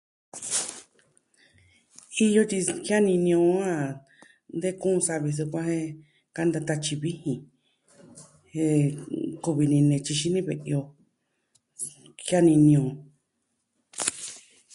Iyo 2.25 2.41
ti, 2.49 2.57
jianini 2.85 3.33
o 3.47 3.47
a 3.73 3.75
de 4.61 4.69
kuun 4.81 4.99
savi 5.07 5.31
sukuan 5.37 5.69
e 5.79 5.81
kanta 6.35 6.59
tatyi 6.67 6.93
vijin. 7.01 7.39
Jen... 8.53 8.85
koo 9.41 9.55
vi 9.57 9.65
ni 9.71 9.77
nee 9.89 10.03
tyi 10.05 10.13
xini 10.19 10.39
ve'i 10.47 10.71
o. 10.81 10.83
Jianini 12.27 12.73
o. 12.85 12.87